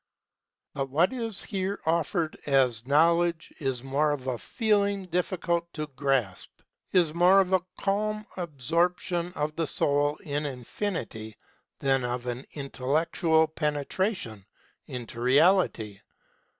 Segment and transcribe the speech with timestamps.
[0.73, 5.85] But what is here offered as Know ledge is more of a Feeling difficult to
[5.95, 6.49] grasp
[6.91, 11.37] is more of a calm absorption of the soul in Infinity
[11.77, 14.47] than of an intellectual penetration
[14.87, 15.99] into Reality.